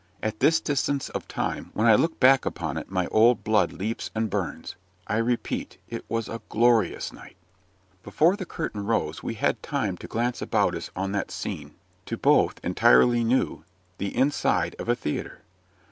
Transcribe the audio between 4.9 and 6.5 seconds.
I repeat, it was a